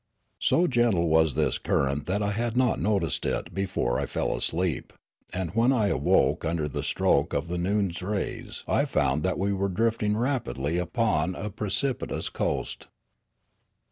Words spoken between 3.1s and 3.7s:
it